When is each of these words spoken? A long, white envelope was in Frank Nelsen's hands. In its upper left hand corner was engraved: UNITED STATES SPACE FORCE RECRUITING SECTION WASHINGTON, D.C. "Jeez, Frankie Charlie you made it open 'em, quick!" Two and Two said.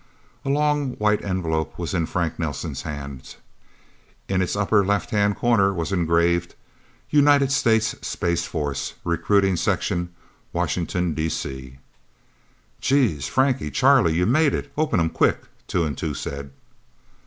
A 0.43 0.49
long, 0.49 0.93
white 0.93 1.23
envelope 1.23 1.77
was 1.77 1.93
in 1.93 2.07
Frank 2.07 2.39
Nelsen's 2.39 2.81
hands. 2.81 3.37
In 4.27 4.41
its 4.41 4.55
upper 4.55 4.83
left 4.83 5.11
hand 5.11 5.35
corner 5.35 5.71
was 5.71 5.91
engraved: 5.91 6.55
UNITED 7.11 7.51
STATES 7.51 7.97
SPACE 8.01 8.45
FORCE 8.45 8.95
RECRUITING 9.03 9.57
SECTION 9.57 10.09
WASHINGTON, 10.53 11.13
D.C. 11.13 11.77
"Jeez, 12.81 13.25
Frankie 13.29 13.69
Charlie 13.69 14.15
you 14.15 14.25
made 14.25 14.55
it 14.55 14.73
open 14.75 14.99
'em, 14.99 15.11
quick!" 15.11 15.41
Two 15.67 15.83
and 15.83 15.95
Two 15.95 16.15
said. 16.15 16.49